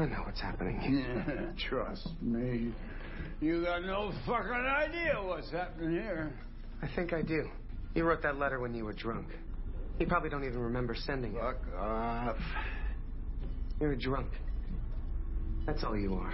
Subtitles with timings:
[0.00, 0.80] I know what's happening.
[0.80, 2.72] Yeah, trust me.
[3.42, 6.32] You got no fucking idea what's happening here.
[6.80, 7.50] I think I do.
[7.94, 9.26] You wrote that letter when you were drunk.
[9.98, 11.40] You probably don't even remember sending it.
[11.42, 12.38] Fuck off.
[13.78, 14.28] You're a drunk.
[15.66, 16.32] That's all you are.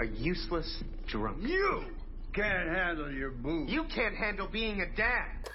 [0.00, 1.38] A useless drunk.
[1.42, 1.82] You
[2.32, 3.68] can't handle your booze.
[3.68, 5.50] You can't handle being a dad.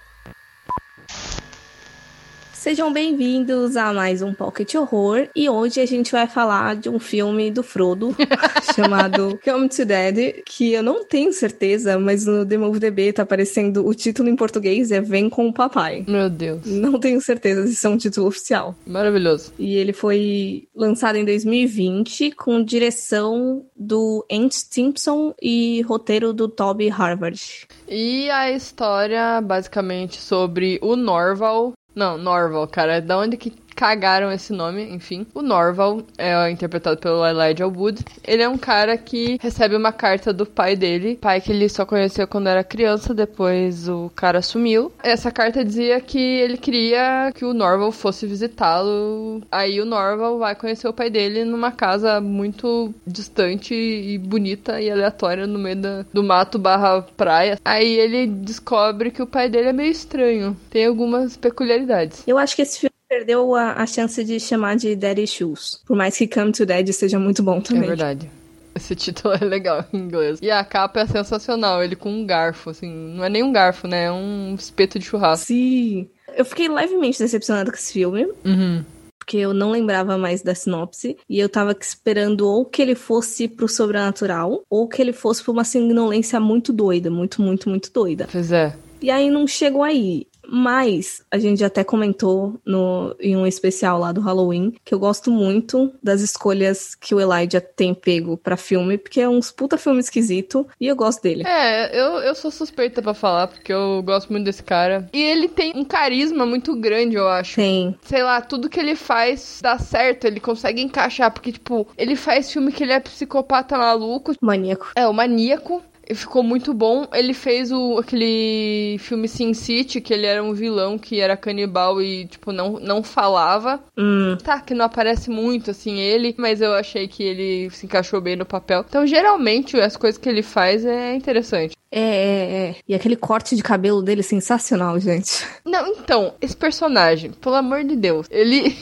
[2.59, 6.97] Sejam bem-vindos a mais um Pocket Horror e hoje a gente vai falar de um
[6.97, 8.15] filme do Frodo
[8.75, 13.93] chamado Come to Daddy, que eu não tenho certeza, mas no DemoVDB tá aparecendo o
[13.93, 16.03] título em português é Vem com o Papai.
[16.07, 16.65] Meu Deus.
[16.65, 18.75] Não tenho certeza se isso é um título oficial.
[18.87, 19.53] Maravilhoso.
[19.59, 26.89] E ele foi lançado em 2020 com direção do Ant Simpson e roteiro do Toby
[26.89, 27.67] Harvard.
[27.87, 31.73] E a história, basicamente, sobre o Norval.
[31.97, 33.01] Não, Norval, cara.
[33.01, 35.27] Da onde que cagaram esse nome, enfim.
[35.35, 38.03] O Norval é interpretado pelo Elijah Wood.
[38.25, 41.85] Ele é um cara que recebe uma carta do pai dele, pai que ele só
[41.85, 44.91] conheceu quando era criança, depois o cara sumiu.
[45.03, 49.43] Essa carta dizia que ele queria que o Norval fosse visitá-lo.
[49.51, 54.89] Aí o Norval vai conhecer o pai dele numa casa muito distante e bonita e
[54.89, 57.59] aleatória no meio da, do mato barra praia.
[57.63, 60.57] Aí ele descobre que o pai dele é meio estranho.
[60.71, 62.23] Tem algumas peculiaridades.
[62.25, 62.86] Eu acho que esse filme
[63.17, 65.81] perdeu a, a, chance de chamar de Daddy Shoes.
[65.85, 67.85] Por mais que Come to Daddy seja muito bom também.
[67.85, 68.29] É verdade.
[68.75, 70.37] Esse título é legal em inglês.
[70.39, 72.87] E a capa é sensacional, ele com um garfo, assim.
[72.87, 74.03] Não é nem um garfo, né?
[74.03, 75.47] É um espeto de churrasco.
[75.47, 76.07] Sim.
[76.35, 78.27] Eu fiquei levemente decepcionada com esse filme.
[78.45, 78.85] Uhum.
[79.17, 81.17] Porque eu não lembrava mais da sinopse.
[81.27, 85.53] E eu tava esperando ou que ele fosse pro sobrenatural, ou que ele fosse pra
[85.53, 87.09] uma sanguinolência muito doida.
[87.09, 88.27] Muito, muito, muito doida.
[88.31, 88.75] Pois é.
[89.01, 90.27] E aí não chegou aí.
[90.49, 95.29] Mas a gente até comentou no, em um especial lá do Halloween que eu gosto
[95.31, 99.99] muito das escolhas que o Elijah tem pego pra filme, porque é uns puta filme
[99.99, 101.43] esquisito e eu gosto dele.
[101.45, 105.09] É, eu, eu sou suspeita para falar, porque eu gosto muito desse cara.
[105.13, 107.55] E ele tem um carisma muito grande, eu acho.
[107.55, 107.97] Tem.
[108.01, 112.51] Sei lá, tudo que ele faz dá certo, ele consegue encaixar, porque, tipo, ele faz
[112.51, 114.33] filme que ele é psicopata maluco.
[114.41, 114.91] Maníaco.
[114.95, 115.83] É, o maníaco
[116.15, 117.07] ficou muito bom.
[117.13, 122.01] Ele fez o, aquele filme Sin City, que ele era um vilão que era canibal
[122.01, 123.81] e, tipo, não, não falava.
[123.97, 124.37] Hum.
[124.43, 128.35] Tá, que não aparece muito, assim, ele, mas eu achei que ele se encaixou bem
[128.35, 128.85] no papel.
[128.87, 131.75] Então, geralmente, as coisas que ele faz é interessante.
[131.91, 132.75] É, é, é.
[132.87, 135.45] E aquele corte de cabelo dele sensacional, gente.
[135.65, 138.75] Não, então, esse personagem, pelo amor de Deus, ele.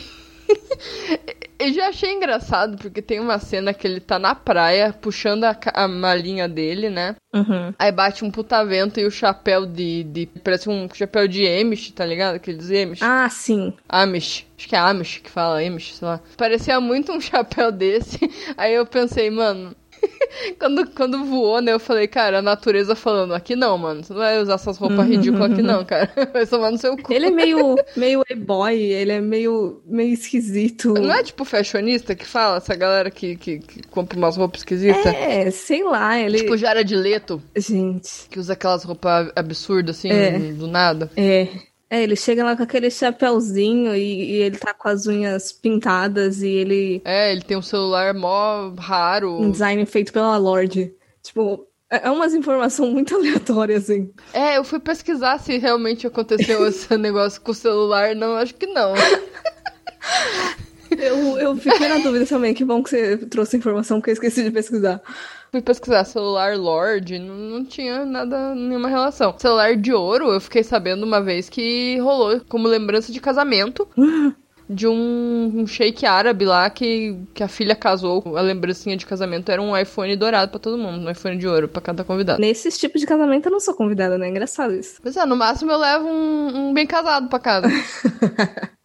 [1.66, 5.58] Eu já achei engraçado, porque tem uma cena que ele tá na praia, puxando a,
[5.74, 7.16] a malinha dele, né?
[7.34, 7.74] Uhum.
[7.80, 10.30] Aí bate um puta vento e o chapéu de, de.
[10.44, 12.36] Parece um chapéu de Amish, tá ligado?
[12.36, 13.02] Aqueles Amish.
[13.02, 13.74] Ah, sim.
[13.90, 14.46] Amish.
[14.56, 16.22] Acho que é Amish que fala Amish, sei lá.
[16.38, 18.20] Parecia muito um chapéu desse.
[18.56, 19.76] Aí eu pensei, mano,
[20.60, 24.04] quando, quando voou, né, eu falei, cara, a natureza falando, aqui não, mano.
[24.04, 26.12] Você não vai usar essas roupas ridículas aqui não, cara.
[26.34, 27.14] Vai somar no seu cu.
[27.14, 30.94] Ele é meio, meio e-boy, ele é meio, meio esquisito.
[30.94, 35.06] Não é tipo fashionista que fala, essa galera que, que, que compra umas roupas esquisitas?
[35.06, 36.40] É, sei lá, ele...
[36.40, 37.42] Tipo Jara de Leto.
[37.56, 38.28] Gente...
[38.30, 40.38] Que usa aquelas roupas absurdas, assim, É.
[40.38, 41.10] do nada.
[41.16, 41.48] É.
[41.90, 46.42] É, ele chega lá com aquele chapéuzinho e, e ele tá com as unhas pintadas
[46.42, 47.02] e ele.
[47.06, 49.40] É, ele tem um celular mó raro.
[49.40, 50.94] Um design feito pela Lorde.
[51.22, 54.12] Tipo, é é umas informações muito aleatórias, assim.
[54.34, 58.16] É, eu fui pesquisar se realmente aconteceu esse negócio com o celular.
[58.16, 58.94] Não, acho que não.
[60.92, 62.54] Eu, eu fiquei na dúvida também.
[62.54, 65.02] Que bom que você trouxe a informação que eu esqueci de pesquisar.
[65.56, 69.34] Fui pesquisar celular Lord, não, não tinha nada, nenhuma relação.
[69.38, 73.88] Celular de ouro, eu fiquei sabendo uma vez que rolou como lembrança de casamento.
[74.68, 79.52] De um, um sheik árabe lá que, que a filha casou, a lembrancinha de casamento
[79.52, 82.42] era um iPhone dourado pra todo mundo, um iPhone de ouro pra cada convidado.
[82.42, 84.28] Nesses tipos de casamento eu não sou convidada, né?
[84.28, 85.00] Engraçado isso.
[85.04, 87.68] Pois é, no máximo eu levo um, um bem casado pra casa.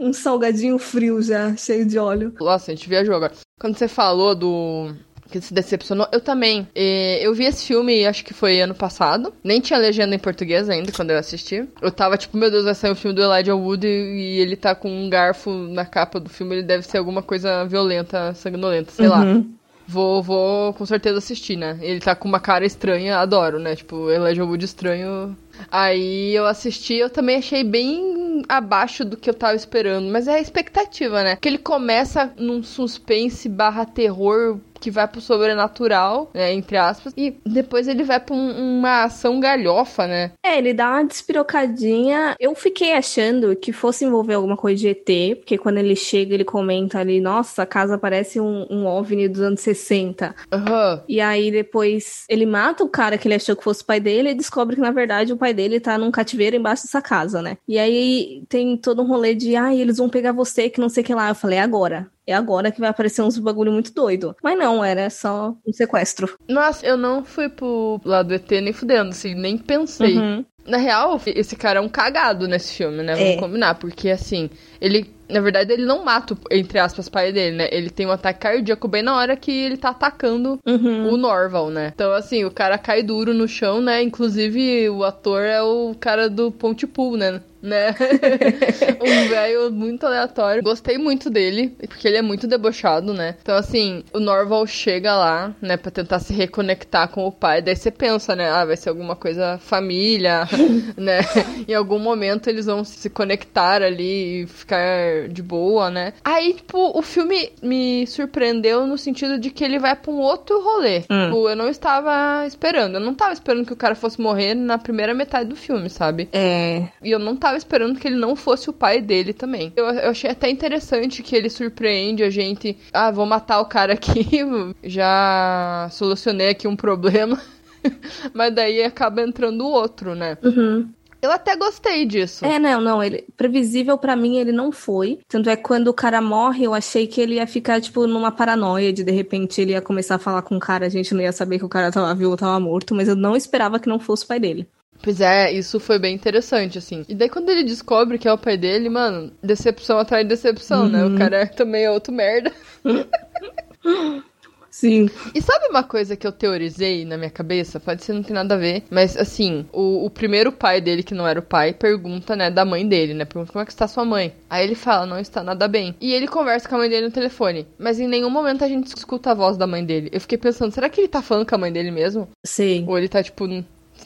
[0.00, 2.32] Um salgadinho frio já, cheio de óleo.
[2.40, 3.34] Nossa, a gente viajou agora.
[3.60, 4.94] Quando você falou do.
[5.30, 6.66] Que se decepcionou, eu também.
[6.74, 9.32] Eu vi esse filme, acho que foi ano passado.
[9.44, 11.68] Nem tinha legenda em português ainda quando eu assisti.
[11.80, 14.74] Eu tava tipo, meu Deus, vai sair um filme do Elijah Wood e ele tá
[14.74, 16.56] com um garfo na capa do filme.
[16.56, 19.20] Ele deve ser alguma coisa violenta, sanguinolenta, sei lá.
[19.20, 19.54] Uhum.
[19.86, 21.76] Vou, vou com certeza assistir, né?
[21.80, 23.74] Ele tá com uma cara estranha, adoro, né?
[23.74, 25.36] Tipo, Elijah Wood estranho.
[25.70, 30.08] Aí eu assisti, eu também achei bem abaixo do que eu tava esperando.
[30.08, 31.36] Mas é a expectativa, né?
[31.40, 37.36] Que ele começa num suspense barra terror que vai pro sobrenatural, né, entre aspas, e
[37.44, 40.32] depois ele vai pra um, uma ação galhofa, né?
[40.42, 42.34] É, ele dá uma despirocadinha.
[42.40, 46.44] Eu fiquei achando que fosse envolver alguma coisa de ET, porque quando ele chega, ele
[46.44, 50.34] comenta ali, nossa, a casa parece um, um OVNI dos anos 60.
[50.52, 51.02] Aham.
[51.08, 54.30] E aí depois ele mata o cara que ele achou que fosse o pai dele
[54.30, 57.58] e descobre que na verdade o pai dele tá num cativeiro embaixo dessa casa, né?
[57.68, 61.02] E aí tem todo um rolê de, ai, eles vão pegar você que não sei
[61.02, 61.28] o que lá.
[61.28, 62.08] Eu falei, é agora.
[62.30, 64.36] É agora que vai aparecer uns bagulho muito doido.
[64.42, 66.32] Mas não, era só um sequestro.
[66.48, 70.16] Nossa, eu não fui pro lado do ET nem fudendo, assim, nem pensei.
[70.16, 70.44] Uhum.
[70.66, 73.14] Na real, esse cara é um cagado nesse filme, né?
[73.16, 73.36] Vamos É.
[73.36, 74.48] combinar, porque assim,
[74.80, 75.10] ele.
[75.28, 77.68] Na verdade, ele não mata, entre aspas, o pai dele, né?
[77.70, 81.12] Ele tem um ataque cardíaco bem na hora que ele tá atacando Uhum.
[81.12, 81.92] o Norval, né?
[81.94, 84.02] Então, assim, o cara cai duro no chão, né?
[84.02, 87.40] Inclusive, o ator é o cara do Pontypool, né?
[87.62, 87.94] Né?
[89.00, 90.62] um velho muito aleatório.
[90.62, 93.36] Gostei muito dele, porque ele é muito debochado, né?
[93.40, 97.62] Então, assim, o Norval chega lá, né, pra tentar se reconectar com o pai.
[97.62, 98.50] Daí você pensa, né?
[98.50, 100.48] Ah, vai ser alguma coisa família,
[100.96, 101.20] né?
[101.68, 106.12] Em algum momento eles vão se conectar ali e ficar de boa, né?
[106.24, 110.60] Aí, tipo, o filme me surpreendeu no sentido de que ele vai pra um outro
[110.62, 110.98] rolê.
[111.10, 111.24] Hum.
[111.24, 112.94] Tipo, eu não estava esperando.
[112.94, 116.28] Eu não tava esperando que o cara fosse morrer na primeira metade do filme, sabe?
[116.32, 116.88] É.
[117.02, 119.72] E eu não tava esperando que ele não fosse o pai dele também.
[119.76, 122.76] Eu, eu achei até interessante que ele surpreende a gente.
[122.92, 124.26] Ah, vou matar o cara aqui,
[124.84, 127.40] já solucionei aqui um problema.
[128.34, 130.36] Mas daí acaba entrando o outro, né?
[130.42, 130.88] Uhum.
[131.22, 132.44] Eu até gostei disso.
[132.46, 135.18] É, não, não, ele previsível pra mim ele não foi.
[135.28, 138.32] Tanto é que quando o cara morre, eu achei que ele ia ficar tipo numa
[138.32, 141.20] paranoia de de repente ele ia começar a falar com o cara, a gente não
[141.20, 143.88] ia saber que o cara tava vivo ou tava morto, mas eu não esperava que
[143.88, 144.66] não fosse o pai dele.
[145.02, 147.04] Pois é, isso foi bem interessante, assim.
[147.08, 151.04] E daí quando ele descobre que é o pai dele, mano, decepção de decepção, né?
[151.04, 152.52] O cara também é outro merda.
[154.70, 155.10] Sim.
[155.34, 157.80] E sabe uma coisa que eu teorizei na minha cabeça?
[157.80, 161.12] Pode ser não tem nada a ver, mas assim, o, o primeiro pai dele, que
[161.12, 163.24] não era o pai, pergunta, né, da mãe dele, né?
[163.24, 164.32] Pergunta como é que está sua mãe.
[164.48, 165.94] Aí ele fala, não está nada bem.
[166.00, 167.66] E ele conversa com a mãe dele no telefone.
[167.78, 170.08] Mas em nenhum momento a gente escuta a voz da mãe dele.
[170.12, 172.28] Eu fiquei pensando, será que ele tá falando com a mãe dele mesmo?
[172.46, 172.84] Sim.
[172.86, 173.46] Ou ele tá, tipo,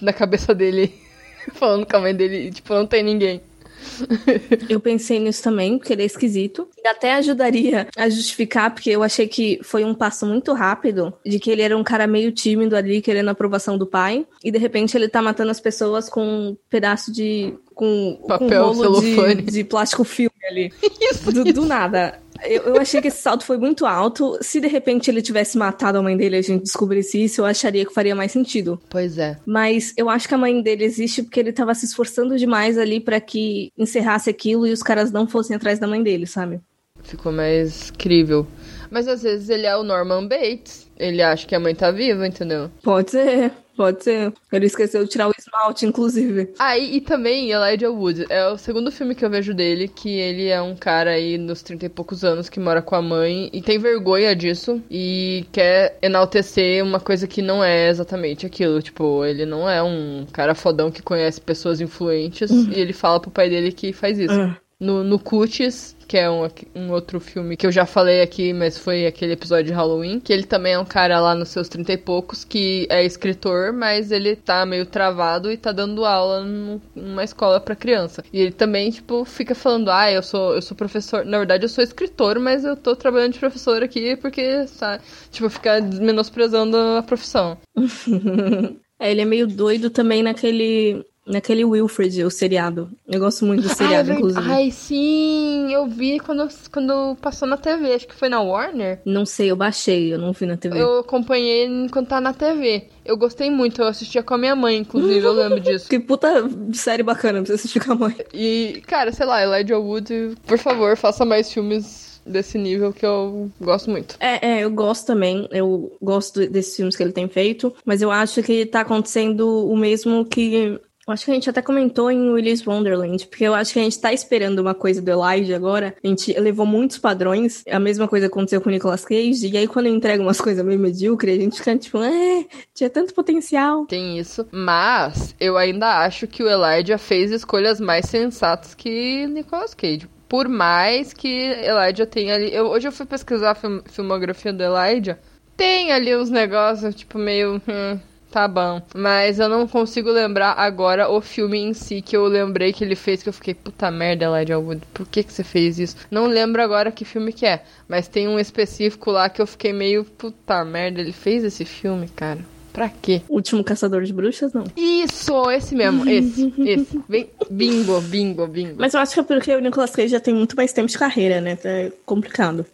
[0.00, 0.94] na cabeça dele,
[1.54, 3.40] falando com a mãe dele, tipo, não tem ninguém.
[4.68, 6.68] Eu pensei nisso também, porque ele é esquisito.
[6.82, 11.38] E até ajudaria a justificar, porque eu achei que foi um passo muito rápido de
[11.38, 14.26] que ele era um cara meio tímido ali, querendo a aprovação do pai.
[14.42, 17.54] E de repente ele tá matando as pessoas com um pedaço de.
[17.74, 19.42] Com, Papel, com um celofane.
[19.42, 20.72] de, de plástico filme ali.
[21.00, 22.18] Isso, Do, do nada.
[22.42, 24.36] Eu, eu achei que esse salto foi muito alto.
[24.40, 27.44] Se de repente ele tivesse matado a mãe dele e a gente descobrisse isso, eu
[27.46, 28.78] acharia que faria mais sentido.
[28.90, 29.38] Pois é.
[29.46, 33.00] Mas eu acho que a mãe dele existe porque ele tava se esforçando demais ali
[33.00, 36.60] pra que encerrasse aquilo e os caras não fossem atrás da mãe dele, sabe?
[37.02, 38.46] Ficou mais crível.
[38.90, 40.90] Mas às vezes ele é o Norman Bates.
[40.98, 42.70] Ele acha que a mãe tá viva, entendeu?
[42.82, 44.32] Pode ser, pode ser.
[44.52, 46.52] Ele esqueceu de tirar o esmalte, inclusive.
[46.58, 48.26] Ah, e, e também Elijah Wood.
[48.28, 51.62] É o segundo filme que eu vejo dele, que ele é um cara aí nos
[51.62, 55.98] 30 e poucos anos que mora com a mãe e tem vergonha disso e quer
[56.00, 58.80] enaltecer uma coisa que não é exatamente aquilo.
[58.80, 63.30] Tipo, ele não é um cara fodão que conhece pessoas influentes e ele fala pro
[63.30, 64.32] pai dele que faz isso.
[64.32, 64.56] Ah.
[64.80, 68.76] No, no Cuties, que é um, um outro filme que eu já falei aqui, mas
[68.76, 71.92] foi aquele episódio de Halloween, que ele também é um cara lá nos seus trinta
[71.92, 76.80] e poucos que é escritor, mas ele tá meio travado e tá dando aula num-
[76.94, 78.22] numa escola pra criança.
[78.32, 81.24] E ele também, tipo, fica falando, ah, eu sou, eu sou professor.
[81.24, 85.02] Na verdade, eu sou escritor, mas eu tô trabalhando de professor aqui porque, sabe?
[85.30, 87.56] Tipo, ficar menosprezando a profissão.
[88.96, 91.04] É, ele é meio doido também naquele.
[91.26, 92.90] Naquele Wilfred, o seriado.
[93.06, 94.50] Eu gosto muito do seriado, Ai, é inclusive.
[94.52, 99.00] Ai, sim, eu vi quando, quando passou na TV, acho que foi na Warner.
[99.04, 100.80] Não sei, eu baixei, eu não vi na TV.
[100.80, 102.88] Eu acompanhei enquanto tá na TV.
[103.04, 105.88] Eu gostei muito, eu assistia com a minha mãe, inclusive, eu lembro disso.
[105.94, 106.28] Que puta
[106.72, 108.16] série bacana pra você assistir com a mãe.
[108.32, 113.50] E, cara, sei lá, Elijah Wood, por favor, faça mais filmes desse nível que eu
[113.60, 114.16] gosto muito.
[114.18, 115.46] É, é, eu gosto também.
[115.50, 117.74] Eu gosto desses filmes que ele tem feito.
[117.84, 120.80] Mas eu acho que tá acontecendo o mesmo que.
[121.06, 123.98] Acho que a gente até comentou em Willy's Wonderland, porque eu acho que a gente
[124.00, 125.94] tá esperando uma coisa do Elijah agora.
[126.02, 127.62] A gente elevou muitos padrões.
[127.70, 129.48] A mesma coisa aconteceu com o Nicolas Cage.
[129.52, 133.12] E aí, quando entrega umas coisas meio medíocres, a gente fica tipo, é, tinha tanto
[133.12, 133.84] potencial.
[133.86, 134.46] Tem isso.
[134.50, 140.08] Mas eu ainda acho que o Elijah fez escolhas mais sensatas que Nicolas Cage.
[140.28, 142.52] Por mais que Elijah tenha ali.
[142.54, 145.18] Eu, hoje eu fui pesquisar a film- filmografia do Elijah.
[145.56, 147.62] Tem ali uns negócios, tipo, meio.
[147.68, 147.98] hum,
[148.34, 148.82] Tá bom.
[148.92, 152.96] Mas eu não consigo lembrar agora o filme em si que eu lembrei que ele
[152.96, 155.96] fez, que eu fiquei, puta merda, Elijah Wood, por que que você fez isso?
[156.10, 159.72] Não lembro agora que filme que é, mas tem um específico lá que eu fiquei
[159.72, 162.40] meio, puta merda, ele fez esse filme, cara.
[162.72, 163.22] Pra quê?
[163.28, 164.64] Último Caçador de Bruxas, não.
[164.76, 167.00] Isso, esse mesmo, esse, esse.
[167.48, 168.74] Bingo, bingo, bingo.
[168.78, 170.98] Mas eu acho que é porque o Nicolas Cage já tem muito mais tempo de
[170.98, 171.56] carreira, né?
[171.62, 172.66] É complicado.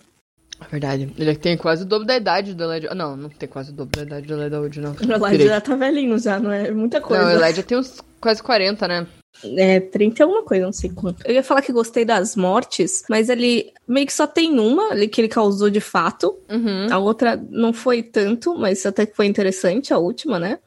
[0.71, 1.12] Verdade.
[1.19, 2.95] Ele tem quase o dobro da idade do Elijah.
[2.95, 4.93] Não, não tem quase o dobro da idade do Elijah Wood, não.
[4.93, 7.23] O Elijah já tá velhinho já, não é muita coisa.
[7.23, 9.07] Não, o Elijah tem uns quase 40, né?
[9.57, 11.26] É, 30 e alguma coisa, não sei quanto.
[11.26, 15.09] Eu ia falar que gostei das mortes, mas ele meio que só tem uma ali
[15.09, 16.37] que ele causou de fato.
[16.50, 16.88] Uhum.
[16.90, 20.59] A outra não foi tanto, mas até que foi interessante, a última, né?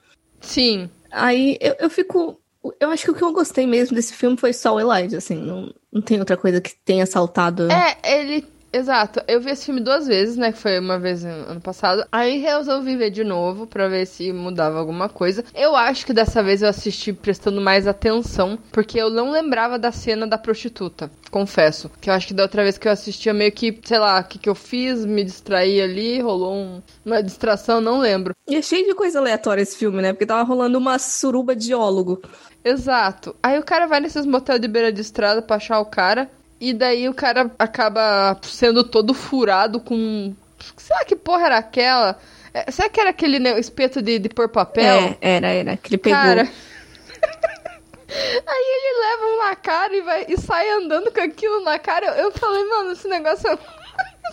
[0.41, 0.89] Sim.
[1.11, 2.39] Aí eu, eu fico.
[2.79, 5.35] Eu acho que o que eu gostei mesmo desse filme foi só o Elijah, assim.
[5.35, 7.69] Não, não tem outra coisa que tenha saltado.
[7.71, 8.45] É, ele.
[8.75, 9.21] Exato.
[9.27, 10.51] Eu vi esse filme duas vezes, né?
[10.51, 12.03] Que foi uma vez no ano passado.
[12.11, 15.45] Aí resolvi ver de novo pra ver se mudava alguma coisa.
[15.53, 19.91] Eu acho que dessa vez eu assisti prestando mais atenção, porque eu não lembrava da
[19.91, 21.11] cena da prostituta.
[21.29, 21.89] Confesso.
[22.01, 24.23] Que eu acho que da outra vez que eu assistia meio que, sei lá, o
[24.23, 28.33] que, que eu fiz, me distraí ali, rolou um- uma distração, não lembro.
[28.47, 30.13] E é cheio de coisa aleatória esse filme, né?
[30.13, 32.21] Porque tava rolando uma suruba de diólogo.
[32.65, 33.35] Exato.
[33.43, 36.27] Aí o cara vai nesses motel de beira de estrada pra achar o cara.
[36.63, 40.33] E daí o cara acaba sendo todo furado com.
[40.77, 42.17] Sei lá que porra era aquela?
[42.53, 45.17] É, será que era aquele espeto de, de pôr papel?
[45.19, 45.75] É, era, era.
[45.75, 46.17] Que ele pegou.
[46.17, 46.43] Cara.
[48.47, 52.05] Aí ele leva um na cara e, vai, e sai andando com aquilo na cara.
[52.05, 53.57] Eu, eu falei, mano, esse negócio é.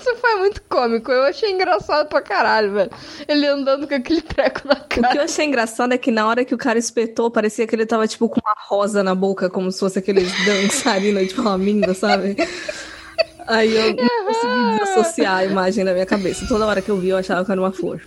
[0.00, 1.12] Isso foi muito cômico.
[1.12, 2.90] Eu achei engraçado pra caralho, velho.
[3.28, 5.16] Ele andando com aquele treco na O que cara.
[5.16, 8.08] eu achei engraçado é que na hora que o cara espetou, parecia que ele tava,
[8.08, 12.36] tipo, com uma rosa na boca, como se fosse aqueles dançarinos de flamingo, sabe?
[13.46, 16.46] Aí eu não consegui desassociar a imagem da minha cabeça.
[16.46, 18.00] Toda hora que eu vi, eu achava que era uma flor.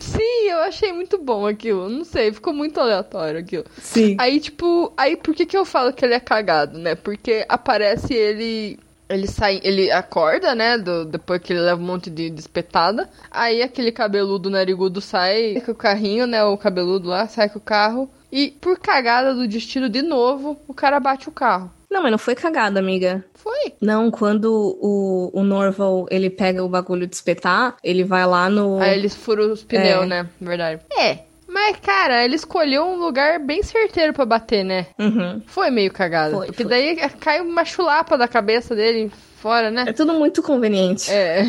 [0.00, 1.88] Sim, eu achei muito bom aquilo.
[1.88, 3.64] Não sei, ficou muito aleatório aquilo.
[3.80, 4.16] Sim.
[4.18, 6.94] Aí, tipo, aí por que que eu falo que ele é cagado, né?
[6.94, 8.78] Porque aparece ele.
[9.14, 10.78] Ele sai, ele acorda, né?
[10.78, 13.08] do- depois que ele leva um monte de, de espetada.
[13.30, 16.42] Aí aquele cabeludo narigudo sai com o carrinho, né?
[16.44, 18.10] O cabeludo lá sai com o carro.
[18.30, 21.70] E por cagada do destino de novo, o cara bate o carro.
[21.90, 23.22] Não, mas não foi cagada, amiga.
[23.34, 23.74] Foi.
[23.78, 24.46] Não, quando
[24.80, 28.80] o, o Norval, ele pega o bagulho de espetar, ele vai lá no...
[28.80, 30.06] Aí eles furam os pneus, É.
[30.06, 30.28] né?
[30.40, 30.80] Verdade.
[30.96, 31.18] É.
[31.64, 34.88] Mas, cara, ele escolheu um lugar bem certeiro pra bater, né?
[34.98, 35.40] Uhum.
[35.46, 36.34] Foi meio cagado.
[36.34, 36.70] Foi, porque foi.
[36.70, 39.84] daí cai uma chulapa da cabeça dele fora, né?
[39.86, 41.08] É tudo muito conveniente.
[41.08, 41.44] É.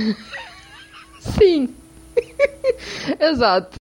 [1.19, 1.73] Sim.
[3.19, 3.77] Exato.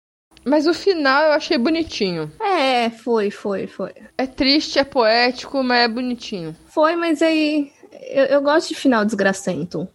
[0.45, 2.31] Mas o final eu achei bonitinho.
[2.39, 3.91] É, foi, foi, foi.
[4.17, 6.55] É triste, é poético, mas é bonitinho.
[6.67, 7.73] Foi, mas aí...
[8.09, 9.85] Eu, eu gosto de final desgracento.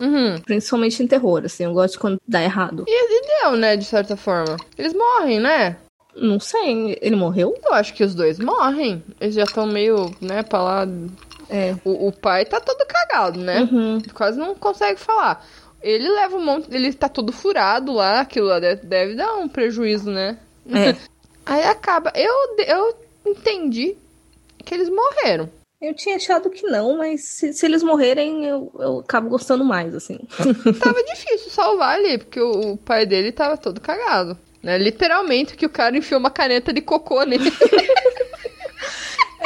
[0.00, 0.40] Uhum.
[0.40, 1.64] Principalmente em terror, assim.
[1.64, 2.84] Eu gosto de quando dá errado.
[2.88, 4.56] E, e deu, né, de certa forma.
[4.76, 5.76] Eles morrem, né?
[6.16, 7.54] Não sei, ele morreu?
[7.64, 9.02] Eu acho que os dois morrem.
[9.20, 10.88] Eles já estão meio, né, pra lá.
[11.48, 11.74] É.
[11.84, 13.68] O, o pai tá todo cagado, né?
[13.70, 14.00] Uhum.
[14.14, 15.44] Quase não consegue falar.
[15.82, 16.68] Ele leva um monte.
[16.70, 18.20] Ele tá todo furado lá.
[18.20, 20.38] Aquilo lá deve, deve dar um prejuízo, né?
[20.68, 20.96] É.
[21.46, 22.12] Aí acaba.
[22.14, 22.94] Eu, eu
[23.26, 23.96] entendi
[24.64, 25.48] que eles morreram.
[25.80, 29.94] Eu tinha achado que não, mas se, se eles morrerem, eu, eu acabo gostando mais,
[29.94, 30.18] assim.
[30.78, 34.36] Tava difícil salvar ali, porque o, o pai dele tava todo cagado.
[34.62, 34.76] Né?
[34.76, 37.50] Literalmente que o cara enfiou uma caneta de cocô nele.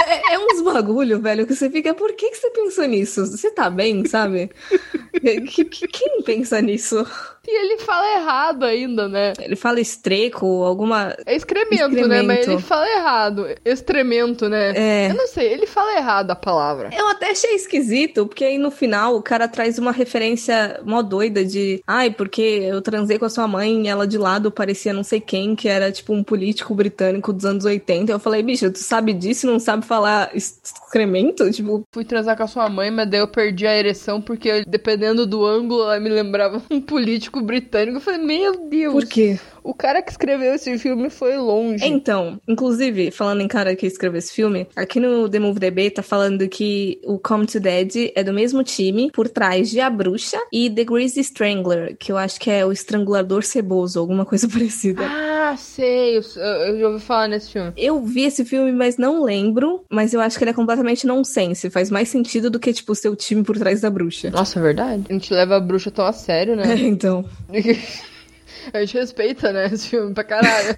[0.06, 3.24] É, é uns bagulho, velho, que você fica, por que, que você pensou nisso?
[3.26, 4.50] Você tá bem, sabe?
[5.24, 7.04] Que- que- Quem pensa nisso?
[7.46, 9.34] e ele fala errado ainda, né?
[9.38, 11.14] Ele fala estreco, alguma.
[11.26, 12.22] É excremento, né?
[12.22, 12.50] Mas Excremento.
[12.52, 13.46] ele fala errado.
[13.64, 14.72] Excremento, né?
[14.74, 15.10] É.
[15.10, 16.88] Eu não sei, ele fala errado a palavra.
[16.96, 21.44] Eu até achei esquisito, porque aí no final o cara traz uma referência mó doida
[21.44, 21.82] de.
[21.86, 25.20] Ai, porque eu transei com a sua mãe e ela de lado parecia não sei
[25.20, 28.10] quem, que era tipo um político britânico dos anos 80.
[28.10, 31.50] Eu falei, bicho, tu sabe disso e não sabe falar excremento?
[31.50, 35.13] Tipo, Fui transar com a sua mãe, mas daí eu perdi a ereção porque, dependendo
[35.14, 37.98] do ângulo, ela me lembrava um político britânico.
[37.98, 38.92] Eu falei, meu Deus.
[38.92, 39.38] por quê?
[39.62, 41.86] O cara que escreveu esse filme foi longe.
[41.86, 46.02] Então, inclusive, falando em cara que escreveu esse filme, aqui no The Movie DB tá
[46.02, 50.38] falando que o Come to Dead é do mesmo time, por trás de A Bruxa
[50.52, 55.06] e The Greasy Strangler, que eu acho que é o Estrangulador Ceboso, alguma coisa parecida.
[55.06, 55.23] Ah,
[55.56, 56.16] sei.
[56.18, 57.72] Eu, eu já ouvi falar nesse filme.
[57.76, 59.84] Eu vi esse filme, mas não lembro.
[59.90, 61.70] Mas eu acho que ele é completamente nonsense.
[61.70, 64.30] Faz mais sentido do que, tipo, o seu time por trás da bruxa.
[64.30, 65.04] Nossa, é verdade.
[65.08, 66.72] A gente leva a bruxa tão a sério, né?
[66.72, 67.24] É, então.
[68.72, 70.76] a gente respeita, né, esse filme pra caralho.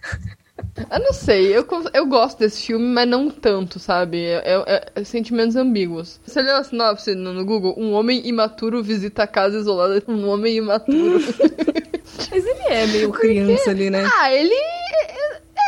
[0.91, 4.25] Eu não sei, eu, eu gosto desse filme, mas não tanto, sabe?
[4.25, 6.19] É, é- é sentimentos ambíguos.
[6.27, 7.75] Você leu a sinopse no, no Google?
[7.79, 11.21] Um homem imaturo visita a casa isolada de um homem imaturo.
[12.31, 14.05] Mas ele é meio criança ali, né?
[14.19, 14.55] ah, ele,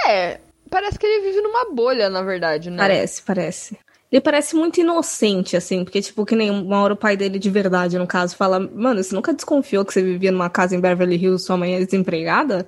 [0.09, 0.39] É,
[0.71, 2.79] parece que ele vive numa bolha, na verdade, né?
[2.79, 3.79] Parece, parece.
[4.11, 7.51] Ele parece muito inocente, assim, porque, tipo, que nem uma hora o pai dele de
[7.51, 11.17] verdade, no caso, fala: Mano, você nunca desconfiou que você vivia numa casa em Beverly
[11.17, 12.67] Hills, sua mãe é desempregada?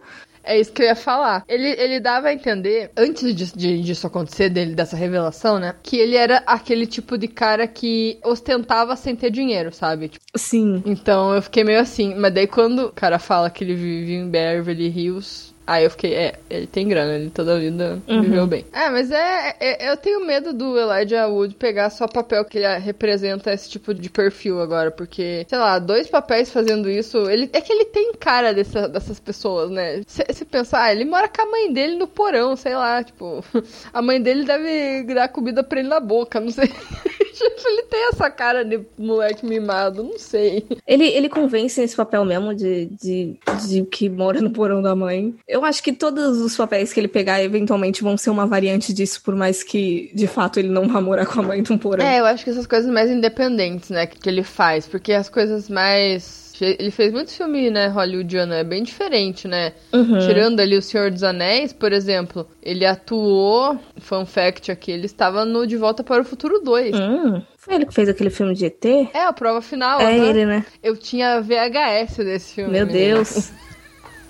[0.51, 1.45] É isso que eu ia falar.
[1.47, 5.77] Ele, ele dava a entender, antes de, de, disso acontecer, dele, dessa revelação, né?
[5.81, 10.09] Que ele era aquele tipo de cara que ostentava sem ter dinheiro, sabe?
[10.09, 10.83] Tipo, Sim.
[10.85, 12.17] então eu fiquei meio assim.
[12.17, 15.55] Mas daí quando o cara fala que ele vive em Beverly Hills.
[15.71, 18.23] Aí eu fiquei, é, ele tem grana, ele toda a vida Uhum.
[18.23, 18.65] viveu bem.
[18.73, 22.79] É, mas é, é- Eu tenho medo do Elijah Wood pegar só papel que ele
[22.79, 27.31] representa esse tipo de perfil agora, porque, sei lá, dois papéis fazendo isso.
[27.31, 30.03] Ele, é que ele tem cara dessa- dessas pessoas, né?
[30.09, 33.45] Se, se pensar, ah, ele mora com a mãe dele no porão, sei lá, tipo.
[33.93, 36.69] A mãe dele deve dar comida pra ele na boca, não sei.
[37.41, 40.67] Tipo, ele tem essa cara de moleque mimado, não sei.
[40.87, 45.35] Ele, ele convence nesse papel mesmo de, de, de que mora no porão da mãe.
[45.49, 49.23] Eu acho que todos os papéis que ele pegar eventualmente vão ser uma variante disso,
[49.23, 52.05] por mais que de fato ele não vá morar com a mãe num porão.
[52.05, 55.71] É, eu acho que essas coisas mais independentes, né, que ele faz, porque as coisas
[55.71, 56.50] mais.
[56.65, 59.73] Ele fez muito filme, né, hollywoodiano, é bem diferente, né?
[59.93, 60.19] Uhum.
[60.19, 65.45] Tirando ali O Senhor dos Anéis, por exemplo, ele atuou, fun fact aqui, ele estava
[65.45, 66.95] no De Volta para o Futuro 2.
[66.99, 68.85] Hum, foi ele que fez aquele filme de ET?
[69.15, 70.01] É, a prova final.
[70.01, 70.27] É aham.
[70.27, 70.65] ele, né?
[70.83, 72.73] Eu tinha VHS desse filme.
[72.73, 73.15] Meu menina.
[73.15, 73.53] Deus.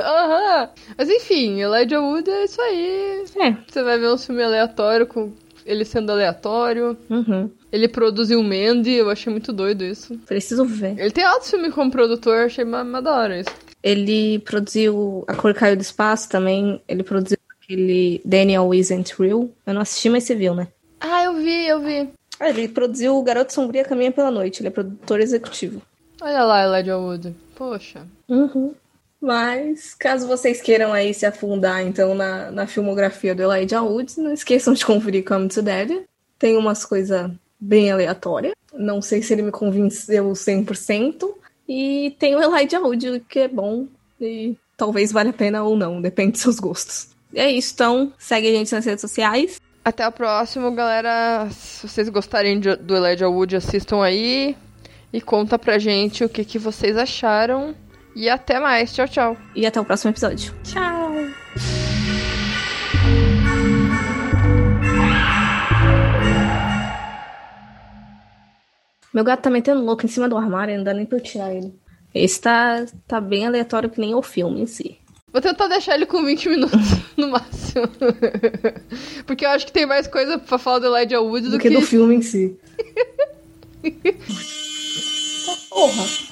[0.00, 0.70] Aham.
[0.96, 3.25] Mas enfim, Elijah Wood é isso aí.
[3.38, 3.56] É.
[3.68, 5.30] Você vai ver um filme aleatório com
[5.64, 6.97] ele sendo aleatório.
[7.09, 7.50] Uhum.
[7.73, 10.19] Ele produziu Mandy, eu achei muito doido isso.
[10.26, 10.99] Preciso ver.
[10.99, 13.50] Ele tem altos filmes como produtor, achei uma, uma da hora isso.
[13.83, 16.81] Ele produziu A Cor Caiu do Espaço também.
[16.87, 19.49] Ele produziu aquele Daniel Isn't Real.
[19.67, 20.69] Eu não assisti, mas você viu, né?
[21.00, 22.09] Ah, eu vi, eu vi.
[22.38, 24.61] Ah, ele produziu O Garoto Sombria Caminha pela Noite.
[24.61, 25.81] Ele é produtor executivo.
[26.21, 27.35] Olha lá, Elijah Wood.
[27.55, 28.02] Poxa.
[28.29, 28.75] Uhum.
[29.20, 34.32] Mas, caso vocês queiram aí se afundar, então, na, na filmografia do Elijah Wood, não
[34.32, 36.02] esqueçam de conferir Come to Daddy.
[36.38, 38.54] Tem umas coisas bem aleatórias.
[38.72, 41.28] Não sei se ele me convenceu 100%.
[41.68, 43.86] E tem o Elijah Wood, que é bom.
[44.20, 47.08] E talvez valha a pena ou não, depende dos seus gostos.
[47.32, 48.12] E é isso, então.
[48.18, 49.60] Segue a gente nas redes sociais.
[49.84, 51.48] Até o próximo, galera.
[51.50, 54.56] Se vocês gostarem de- do Elijah Wood, assistam aí.
[55.12, 57.74] E conta pra gente o que, que vocês acharam.
[58.20, 58.92] E até mais.
[58.92, 59.37] Tchau, tchau.
[59.56, 60.54] E até o próximo episódio.
[60.62, 61.11] Tchau!
[69.14, 71.54] Meu gato tá metendo louco em cima do armário, não dá nem pra eu tirar
[71.54, 71.74] ele.
[72.14, 74.98] Esse tá, tá bem aleatório que nem o filme em si.
[75.33, 76.78] Vou tentar deixar ele com 20 minutos
[77.16, 77.88] no máximo.
[79.24, 81.70] Porque eu acho que tem mais coisa pra falar do Elijah Wood do, Do que
[81.70, 82.54] do filme em si.
[85.70, 86.30] Porra!